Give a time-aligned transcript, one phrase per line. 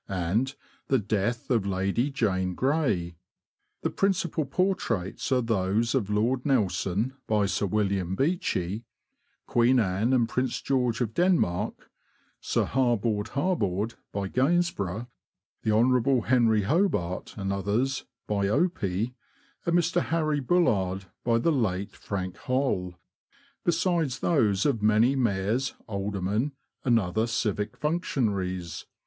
[0.09, 0.55] ''and''
[0.87, 3.17] The Death of Lady Jane Grey."
[3.83, 8.83] The principal portraits are those of Lord Nelson, by Sir William Beechey;
[9.45, 11.91] Queen Anne and Prince George of Denmark;
[12.39, 15.07] Sir Harboard Harboard, by Gainsborough;
[15.63, 16.21] Hon.
[16.21, 19.13] Henry Hobart, and others, by Opie;
[19.67, 20.01] and Mr.
[20.05, 22.95] Harry Bullard, by the late Frank Holl;
[23.63, 28.87] besides those of many mayors, aldermen, and other civic functionaries.